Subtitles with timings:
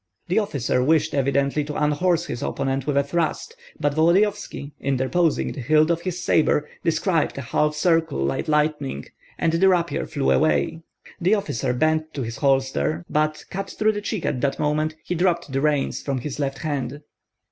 [0.29, 5.59] The officer wished evidently to unhorse his opponent with a thrust; but Volodyovski, interposing the
[5.61, 9.05] hilt of his sabre, described a half circle like lightning,
[9.37, 10.81] and the rapier flew away.
[11.19, 15.13] The officer bent to his holsters, but, cut through the cheek at that moment, he
[15.13, 17.01] dropped the reins from his left hand.